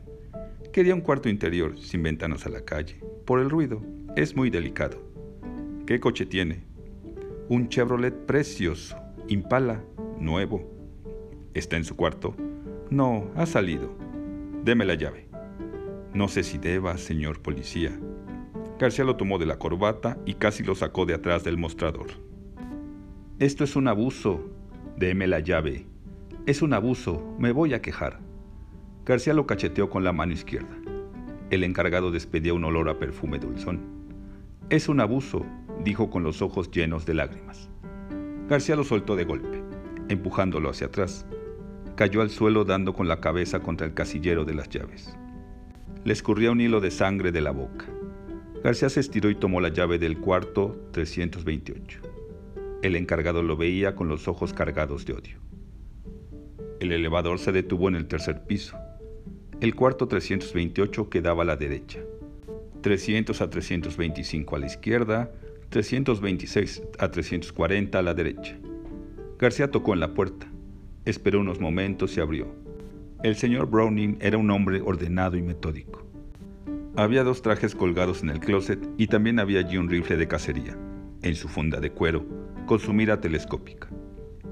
[0.72, 3.00] Quería un cuarto interior, sin ventanas a la calle.
[3.24, 3.82] Por el ruido,
[4.16, 5.02] es muy delicado.
[5.86, 6.64] ¿Qué coche tiene?
[7.48, 8.96] Un Chevrolet precioso,
[9.26, 9.82] Impala,
[10.20, 10.70] nuevo.
[11.52, 12.36] ¿Está en su cuarto?
[12.90, 13.90] No, ha salido.
[14.62, 15.28] Deme la llave.
[16.12, 17.98] No sé si deba, señor policía.
[18.78, 22.06] García lo tomó de la corbata y casi lo sacó de atrás del mostrador.
[23.40, 24.48] Esto es un abuso.
[24.96, 25.86] Deme la llave.
[26.46, 27.34] Es un abuso.
[27.38, 28.20] Me voy a quejar.
[29.04, 30.76] García lo cacheteó con la mano izquierda.
[31.50, 33.93] El encargado despedía un olor a perfume dulzón.
[34.70, 35.44] Es un abuso,
[35.84, 37.68] dijo con los ojos llenos de lágrimas.
[38.48, 39.62] García lo soltó de golpe,
[40.08, 41.26] empujándolo hacia atrás.
[41.96, 45.18] Cayó al suelo dando con la cabeza contra el casillero de las llaves.
[46.04, 47.84] Le escurría un hilo de sangre de la boca.
[48.62, 52.00] García se estiró y tomó la llave del cuarto 328.
[52.82, 55.38] El encargado lo veía con los ojos cargados de odio.
[56.80, 58.78] El elevador se detuvo en el tercer piso.
[59.60, 62.00] El cuarto 328 quedaba a la derecha.
[62.84, 65.32] 300 a 325 a la izquierda,
[65.70, 68.58] 326 a 340 a la derecha.
[69.38, 70.46] García tocó en la puerta.
[71.06, 72.54] Esperó unos momentos y abrió.
[73.22, 76.06] El señor Browning era un hombre ordenado y metódico.
[76.94, 80.76] Había dos trajes colgados en el closet y también había allí un rifle de cacería,
[81.22, 82.26] en su funda de cuero,
[82.66, 83.88] con su mira telescópica.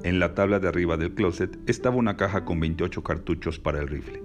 [0.04, 3.88] En la tabla de arriba del closet estaba una caja con 28 cartuchos para el
[3.88, 4.22] rifle.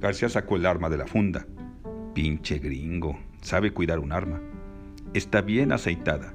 [0.00, 1.46] García sacó el arma de la funda.
[2.20, 4.40] Pinche gringo, sabe cuidar un arma.
[5.14, 6.34] Está bien aceitada,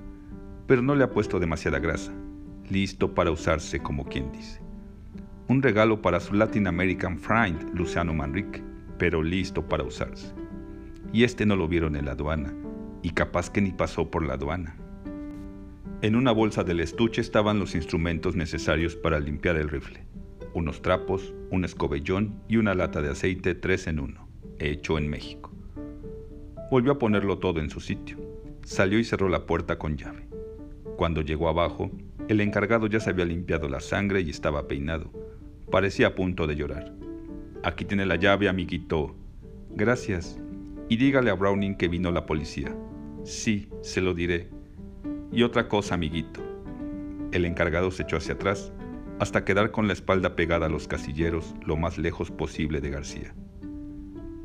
[0.65, 2.13] pero no le ha puesto demasiada grasa.
[2.69, 4.61] Listo para usarse como quien dice.
[5.49, 8.63] Un regalo para su Latin American friend, Luciano Manrique,
[8.97, 10.33] pero listo para usarse.
[11.11, 12.53] Y este no lo vieron en la aduana,
[13.01, 14.77] y capaz que ni pasó por la aduana.
[16.01, 20.05] En una bolsa del estuche estaban los instrumentos necesarios para limpiar el rifle.
[20.53, 25.52] Unos trapos, un escobellón y una lata de aceite tres en uno, hecho en México.
[26.73, 28.17] Volvió a ponerlo todo en su sitio
[28.63, 30.27] Salió y cerró la puerta con llave.
[30.97, 31.91] Cuando llegó abajo,
[32.29, 35.11] el encargado ya se había limpiado la sangre y estaba peinado.
[35.69, 36.91] Parecía a punto de llorar.
[37.61, 39.15] Aquí tiene la llave, amiguito.
[39.69, 40.39] Gracias.
[40.89, 42.75] Y dígale a Browning que vino la policía.
[43.23, 44.49] Sí, se lo diré.
[45.31, 46.41] Y otra cosa, amiguito.
[47.31, 48.73] El encargado se echó hacia atrás
[49.19, 53.35] hasta quedar con la espalda pegada a los casilleros lo más lejos posible de García.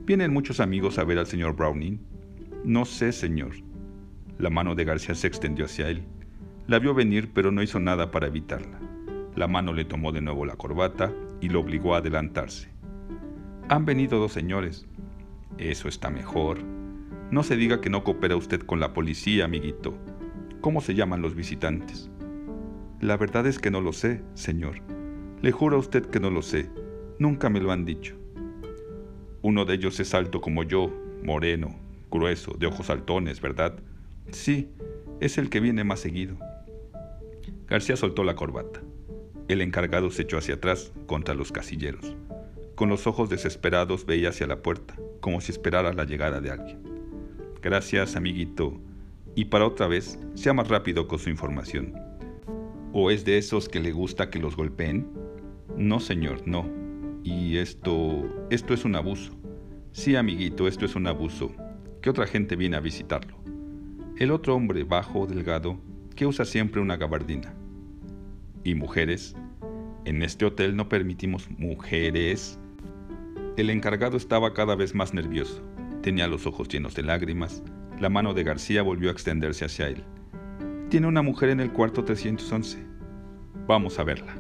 [0.04, 2.17] ¿Vienen muchos amigos a ver al señor Browning?
[2.64, 3.52] No sé, señor.
[4.38, 6.04] La mano de García se extendió hacia él.
[6.66, 8.78] La vio venir, pero no hizo nada para evitarla.
[9.36, 12.68] La mano le tomó de nuevo la corbata y lo obligó a adelantarse.
[13.68, 14.86] Han venido dos señores.
[15.56, 16.58] Eso está mejor.
[17.30, 19.96] No se diga que no coopera usted con la policía, amiguito.
[20.60, 22.10] ¿Cómo se llaman los visitantes?
[23.00, 24.82] La verdad es que no lo sé, señor.
[25.40, 26.68] Le juro a usted que no lo sé.
[27.18, 28.16] Nunca me lo han dicho.
[29.42, 30.92] Uno de ellos es alto como yo,
[31.22, 33.78] moreno, grueso, de ojos saltones, ¿verdad?
[34.30, 34.70] Sí,
[35.20, 36.38] es el que viene más seguido.
[37.66, 38.80] García soltó la corbata.
[39.48, 42.16] El encargado se echó hacia atrás contra los casilleros.
[42.74, 46.78] Con los ojos desesperados veía hacia la puerta, como si esperara la llegada de alguien.
[47.60, 48.80] Gracias, amiguito.
[49.34, 51.94] Y para otra vez, sea más rápido con su información.
[52.92, 55.08] ¿O es de esos que le gusta que los golpeen?
[55.76, 56.68] No, señor, no.
[57.24, 58.46] Y esto...
[58.50, 59.32] esto es un abuso.
[59.92, 61.52] Sí, amiguito, esto es un abuso.
[62.00, 63.38] ¿Qué otra gente viene a visitarlo?
[64.18, 65.78] el otro hombre bajo, delgado,
[66.16, 67.54] que usa siempre una gabardina.
[68.64, 69.37] ¿Y mujeres?
[70.04, 72.58] En este hotel no permitimos mujeres.
[73.56, 75.62] El encargado estaba cada vez más nervioso.
[76.02, 77.62] Tenía los ojos llenos de lágrimas.
[78.00, 80.02] La mano de García volvió a extenderse hacia él.
[80.88, 82.84] Tiene una mujer en el cuarto 311.
[83.68, 84.34] Vamos a verla.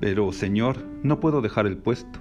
[0.00, 2.20] Pero, señor, no puedo dejar el puesto.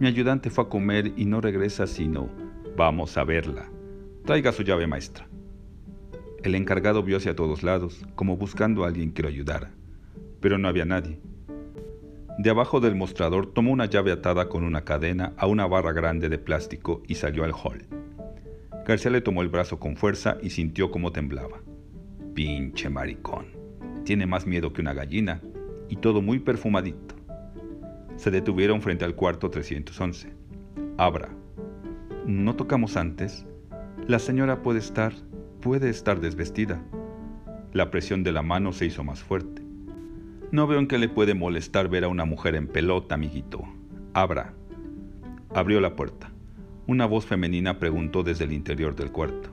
[0.00, 2.47] Mi ayudante fue a comer y no regresa sino...
[2.78, 3.68] Vamos a verla.
[4.24, 5.26] Traiga su llave maestra.
[6.44, 9.72] El encargado vio hacia todos lados, como buscando a alguien que lo ayudara,
[10.38, 11.18] pero no había nadie.
[12.38, 16.28] De abajo del mostrador tomó una llave atada con una cadena a una barra grande
[16.28, 17.84] de plástico y salió al hall.
[18.86, 21.58] García le tomó el brazo con fuerza y sintió cómo temblaba.
[22.32, 23.46] Pinche maricón.
[24.04, 25.42] Tiene más miedo que una gallina
[25.88, 27.16] y todo muy perfumadito.
[28.14, 30.32] Se detuvieron frente al cuarto 311.
[30.96, 31.37] Abra.
[32.28, 33.46] ¿No tocamos antes?
[34.06, 35.14] La señora puede estar
[35.62, 36.78] puede estar desvestida.
[37.72, 39.62] La presión de la mano se hizo más fuerte.
[40.52, 43.64] No veo en qué le puede molestar ver a una mujer en pelota, amiguito.
[44.12, 44.52] Abra.
[45.54, 46.30] Abrió la puerta.
[46.86, 49.48] Una voz femenina preguntó desde el interior del cuarto.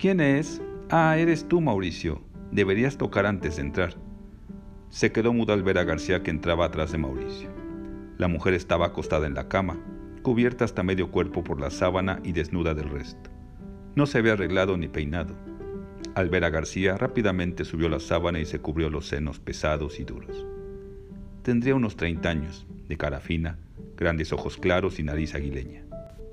[0.00, 0.60] ¿Quién es?
[0.90, 2.22] Ah, eres tú, Mauricio.
[2.50, 3.94] Deberías tocar antes de entrar.
[4.88, 7.50] Se quedó muda al ver a García que entraba atrás de Mauricio.
[8.18, 9.78] La mujer estaba acostada en la cama,
[10.22, 13.30] cubierta hasta medio cuerpo por la sábana y desnuda del resto.
[13.94, 15.34] No se había arreglado ni peinado.
[16.14, 20.04] Al ver a García, rápidamente subió la sábana y se cubrió los senos pesados y
[20.04, 20.46] duros.
[21.42, 23.58] Tendría unos 30 años, de cara fina,
[23.96, 25.84] grandes ojos claros y nariz aguileña.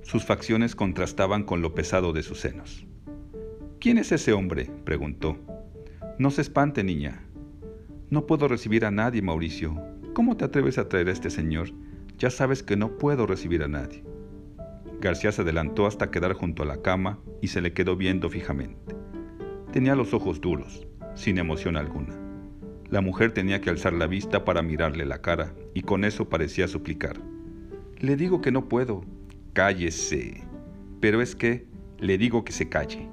[0.03, 2.85] Sus facciones contrastaban con lo pesado de sus senos.
[3.79, 4.69] ¿Quién es ese hombre?
[4.83, 5.37] preguntó.
[6.17, 7.23] No se espante, niña.
[8.09, 9.79] No puedo recibir a nadie, Mauricio.
[10.13, 11.69] ¿Cómo te atreves a traer a este señor?
[12.19, 14.03] Ya sabes que no puedo recibir a nadie.
[14.99, 18.93] García se adelantó hasta quedar junto a la cama y se le quedó viendo fijamente.
[19.71, 22.13] Tenía los ojos duros, sin emoción alguna.
[22.89, 26.67] La mujer tenía que alzar la vista para mirarle la cara y con eso parecía
[26.67, 27.21] suplicar.
[27.99, 29.05] Le digo que no puedo.
[29.53, 30.43] Cállese.
[30.99, 31.67] Pero es que,
[31.99, 33.07] le digo que se calle.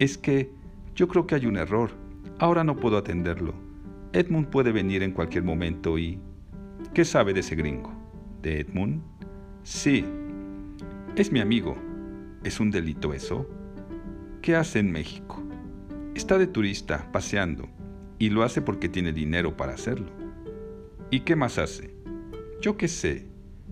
[0.00, 0.50] Es que,
[0.96, 1.92] yo creo que hay un error.
[2.40, 3.54] Ahora no puedo atenderlo.
[4.12, 6.18] Edmund puede venir en cualquier momento y...
[6.92, 8.01] ¿Qué sabe de ese gringo?
[8.42, 9.00] ¿De Edmund?
[9.62, 10.04] Sí.
[11.14, 11.76] Es mi amigo.
[12.42, 13.48] ¿Es un delito eso?
[14.42, 15.40] ¿Qué hace en México?
[16.16, 17.68] Está de turista, paseando,
[18.18, 20.10] y lo hace porque tiene dinero para hacerlo.
[21.10, 21.94] ¿Y qué más hace?
[22.60, 23.28] Yo qué sé.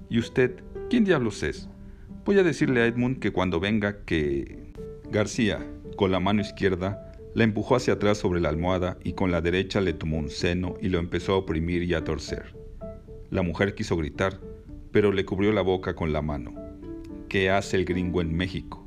[0.09, 0.63] ¿Y usted?
[0.89, 1.69] ¿Quién diablos es?
[2.25, 4.73] Voy a decirle a Edmund que cuando venga que...
[5.11, 9.41] García, con la mano izquierda, la empujó hacia atrás sobre la almohada y con la
[9.41, 12.55] derecha le tomó un seno y lo empezó a oprimir y a torcer.
[13.31, 14.39] La mujer quiso gritar,
[14.93, 16.55] pero le cubrió la boca con la mano.
[17.29, 18.87] ¿Qué hace el gringo en México?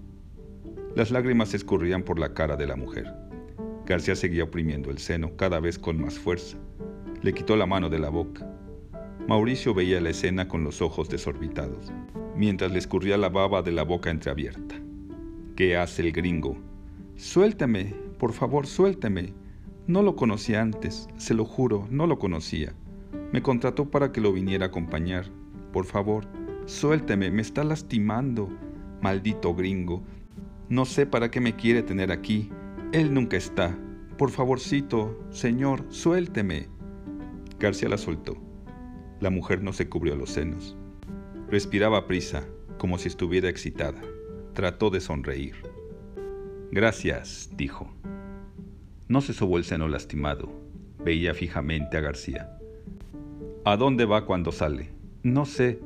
[0.95, 3.11] Las lágrimas escurrían por la cara de la mujer.
[3.85, 6.57] García seguía oprimiendo el seno cada vez con más fuerza.
[7.21, 8.47] Le quitó la mano de la boca.
[9.27, 11.91] Mauricio veía la escena con los ojos desorbitados,
[12.35, 14.75] mientras le escurría la baba de la boca entreabierta.
[15.55, 16.57] ¿Qué hace el gringo?
[17.15, 19.33] Suéltame, por favor, suélteme.
[19.87, 22.73] No lo conocía antes, se lo juro, no lo conocía.
[23.31, 25.25] Me contrató para que lo viniera a acompañar.
[25.73, 26.25] Por favor,
[26.67, 28.47] suélteme, me está lastimando.
[29.01, 30.03] Maldito gringo.
[30.69, 32.51] No sé para qué me quiere tener aquí.
[32.93, 33.75] Él nunca está.
[34.17, 36.69] Por favorcito, señor, suélteme.
[37.59, 38.37] García la soltó.
[39.19, 40.77] La mujer no se cubrió los senos.
[41.49, 42.45] Respiraba a prisa,
[42.77, 43.99] como si estuviera excitada.
[44.53, 45.55] Trató de sonreír.
[46.71, 47.91] Gracias, dijo.
[49.07, 50.51] No se sobó el seno lastimado.
[51.03, 52.59] Veía fijamente a García.
[53.65, 54.92] ¿A dónde va cuando sale?
[55.23, 55.79] No sé.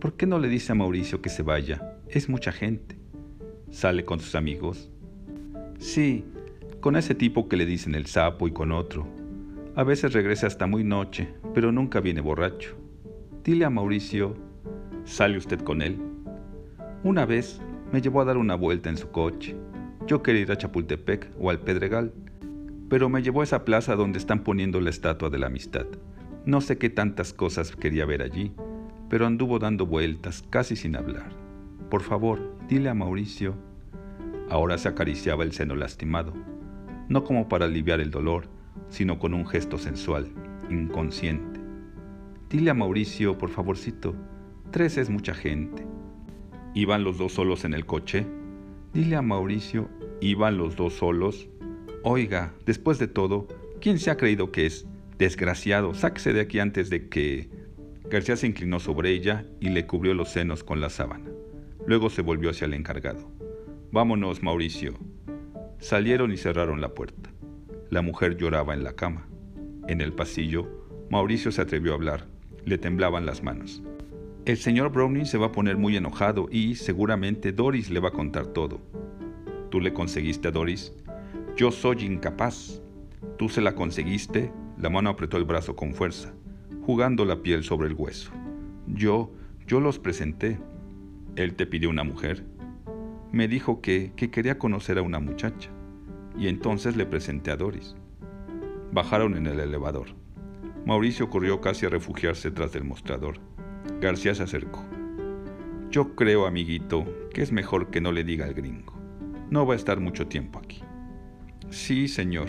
[0.00, 1.98] ¿Por qué no le dice a Mauricio que se vaya?
[2.08, 2.96] Es mucha gente.
[3.70, 4.90] ¿Sale con sus amigos?
[5.78, 6.24] Sí,
[6.80, 9.06] con ese tipo que le dicen el sapo y con otro.
[9.76, 12.74] A veces regresa hasta muy noche, pero nunca viene borracho.
[13.44, 14.34] Dile a Mauricio,
[15.04, 15.98] ¿sale usted con él?
[17.04, 17.60] Una vez
[17.92, 19.54] me llevó a dar una vuelta en su coche.
[20.06, 22.14] Yo quería ir a Chapultepec o al Pedregal,
[22.88, 25.84] pero me llevó a esa plaza donde están poniendo la estatua de la amistad.
[26.46, 28.54] No sé qué tantas cosas quería ver allí,
[29.10, 31.30] pero anduvo dando vueltas casi sin hablar.
[31.90, 33.54] Por favor, dile a Mauricio.
[34.48, 36.32] Ahora se acariciaba el seno lastimado
[37.10, 38.46] no como para aliviar el dolor,
[38.88, 40.32] sino con un gesto sensual,
[40.70, 41.60] inconsciente.
[42.48, 44.14] Dile a Mauricio, por favorcito,
[44.70, 45.84] tres es mucha gente.
[46.72, 48.26] ¿Iban los dos solos en el coche?
[48.94, 51.48] Dile a Mauricio, ¿iban los dos solos?
[52.04, 53.48] Oiga, después de todo,
[53.80, 54.86] ¿quién se ha creído que es?
[55.18, 57.50] Desgraciado, sáquese de aquí antes de que...
[58.10, 61.30] García se inclinó sobre ella y le cubrió los senos con la sábana.
[61.86, 63.30] Luego se volvió hacia el encargado.
[63.92, 64.94] Vámonos, Mauricio.
[65.78, 67.30] Salieron y cerraron la puerta.
[67.88, 69.28] La mujer lloraba en la cama.
[69.86, 70.68] En el pasillo,
[71.08, 72.26] Mauricio se atrevió a hablar.
[72.64, 73.80] Le temblaban las manos.
[74.44, 78.12] El señor Browning se va a poner muy enojado y seguramente Doris le va a
[78.12, 78.80] contar todo.
[79.70, 80.92] ¿Tú le conseguiste a Doris?
[81.56, 82.82] Yo soy incapaz.
[83.38, 84.52] ¿Tú se la conseguiste?
[84.78, 86.34] La mano apretó el brazo con fuerza,
[86.82, 88.30] jugando la piel sobre el hueso.
[88.86, 89.32] Yo,
[89.66, 90.58] yo los presenté.
[91.36, 92.44] Él te pidió una mujer
[93.32, 95.70] me dijo que, que quería conocer a una muchacha,
[96.36, 97.94] y entonces le presenté a Doris.
[98.92, 100.08] Bajaron en el elevador.
[100.84, 103.38] Mauricio corrió casi a refugiarse tras del mostrador.
[104.00, 104.84] García se acercó.
[105.90, 108.94] Yo creo, amiguito, que es mejor que no le diga al gringo.
[109.50, 110.82] No va a estar mucho tiempo aquí.
[111.70, 112.48] Sí, señor.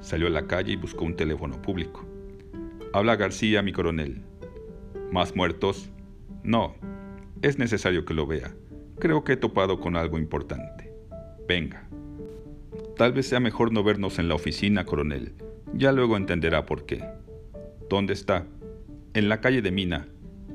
[0.00, 2.04] Salió a la calle y buscó un teléfono público.
[2.94, 4.22] Habla García, mi coronel.
[5.10, 5.90] ¿Más muertos?
[6.44, 6.76] No.
[7.42, 8.54] Es necesario que lo vea.
[9.00, 10.92] Creo que he topado con algo importante.
[11.48, 11.88] Venga.
[12.96, 15.34] Tal vez sea mejor no vernos en la oficina, coronel.
[15.72, 17.02] Ya luego entenderá por qué.
[17.90, 18.46] ¿Dónde está?
[19.14, 20.06] En la calle de Mina,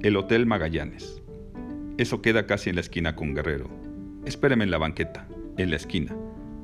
[0.01, 1.21] el Hotel Magallanes.
[1.97, 3.69] Eso queda casi en la esquina con Guerrero.
[4.23, 5.27] Espéreme en la banqueta,
[5.57, 6.15] en la esquina.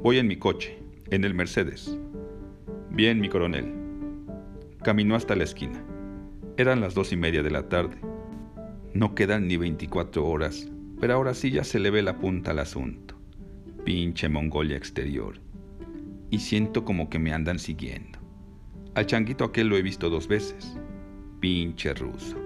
[0.01, 1.99] Voy en mi coche, en el Mercedes.
[2.91, 3.84] Bien, mi coronel.
[4.86, 5.83] Caminó hasta la esquina.
[6.57, 7.97] Eran las dos y media de la tarde.
[8.93, 10.69] No quedan ni 24 horas,
[10.99, 13.19] pero ahora sí ya se le ve la punta al asunto.
[13.83, 15.41] Pinche Mongolia exterior.
[16.29, 18.19] Y siento como que me andan siguiendo.
[18.93, 20.77] Al changuito aquel lo he visto dos veces.
[21.39, 22.38] Pinche ruso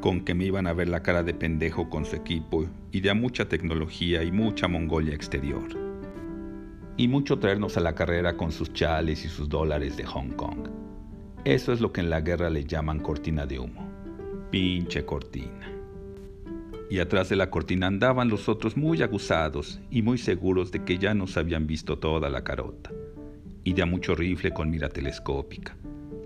[0.00, 3.12] con que me iban a ver la cara de pendejo con su equipo y de
[3.12, 5.68] mucha tecnología y mucha Mongolia exterior.
[6.96, 10.87] Y mucho traernos a la carrera con sus chales y sus dólares de Hong Kong.
[11.48, 13.90] Eso es lo que en la guerra le llaman cortina de humo.
[14.50, 15.72] Pinche cortina.
[16.90, 20.98] Y atrás de la cortina andaban los otros muy aguzados y muy seguros de que
[20.98, 22.92] ya nos habían visto toda la carota.
[23.64, 25.74] Y de a mucho rifle con mira telescópica.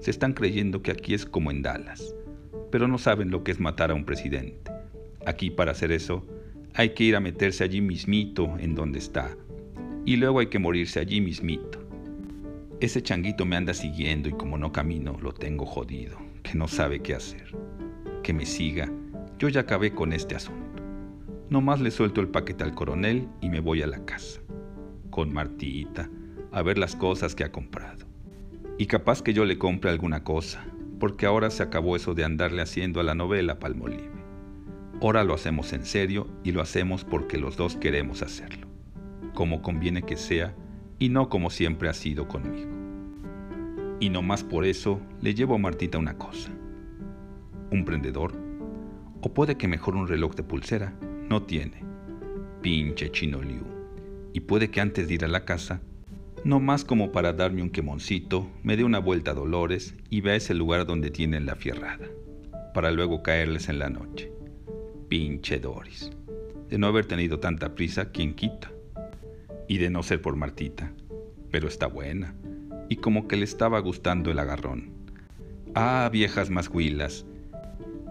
[0.00, 2.14] Se están creyendo que aquí es como en Dallas
[2.72, 4.72] pero no saben lo que es matar a un presidente.
[5.26, 6.26] Aquí para hacer eso
[6.74, 9.36] hay que ir a meterse allí mismito en donde está,
[10.06, 11.81] y luego hay que morirse allí mismito.
[12.82, 16.98] Ese changuito me anda siguiendo y como no camino lo tengo jodido, que no sabe
[16.98, 17.56] qué hacer.
[18.24, 18.90] Que me siga,
[19.38, 20.82] yo ya acabé con este asunto.
[21.48, 24.40] Nomás le suelto el paquete al coronel y me voy a la casa,
[25.10, 26.10] con Martita,
[26.50, 28.04] a ver las cosas que ha comprado.
[28.78, 30.66] Y capaz que yo le compre alguna cosa,
[30.98, 34.10] porque ahora se acabó eso de andarle haciendo a la novela Palmolive.
[35.00, 38.66] Ahora lo hacemos en serio y lo hacemos porque los dos queremos hacerlo,
[39.34, 40.56] como conviene que sea
[40.98, 42.71] y no como siempre ha sido conmigo.
[44.02, 46.50] Y no más por eso le llevo a Martita una cosa.
[47.70, 48.32] Un prendedor,
[49.20, 50.92] o puede que mejor un reloj de pulsera,
[51.28, 51.84] no tiene.
[52.62, 53.62] Pinche chino Liu.
[54.32, 55.82] Y puede que antes de ir a la casa
[56.42, 60.34] no más como para darme un quemoncito, me dé una vuelta a Dolores y vea
[60.34, 62.08] ese lugar donde tienen la fierrada,
[62.74, 64.32] para luego caerles en la noche.
[65.08, 66.10] Pinche Doris.
[66.68, 68.72] De no haber tenido tanta prisa, ¿quién quita?
[69.68, 70.92] Y de no ser por Martita.
[71.52, 72.34] Pero está buena.
[72.92, 74.90] Y como que le estaba gustando el agarrón.
[75.74, 77.24] Ah, viejas más huilas.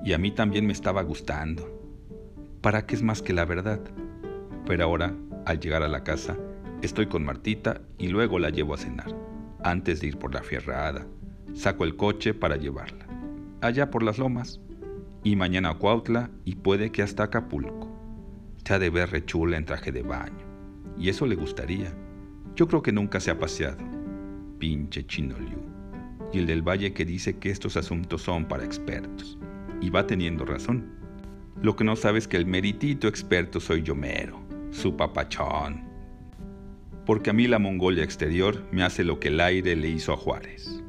[0.03, 1.69] Y a mí también me estaba gustando.
[2.61, 3.79] ¿Para qué es más que la verdad?
[4.65, 5.13] Pero ahora,
[5.45, 6.35] al llegar a la casa,
[6.81, 9.15] Estoy con Martita y luego la llevo a cenar.
[9.63, 11.05] Antes de ir por la fierrada,
[11.53, 13.05] saco el coche para llevarla.
[13.61, 14.59] Allá por las lomas.
[15.23, 17.87] Y mañana a Cuautla y puede que hasta Acapulco.
[18.65, 20.43] Se ha de ver rechula en traje de baño.
[20.97, 21.93] Y eso le gustaría.
[22.55, 24.00] Yo creo que nunca se ha paseado.
[24.61, 25.59] Pinche chinoliu.
[26.31, 29.37] Y el del valle que dice que estos asuntos son para expertos.
[29.81, 30.93] Y va teniendo razón.
[31.61, 34.39] Lo que no sabe es que el meritito experto soy yo mero,
[34.71, 35.91] su papachón
[37.05, 40.17] porque a mí la Mongolia exterior me hace lo que el aire le hizo a
[40.17, 40.80] Juárez.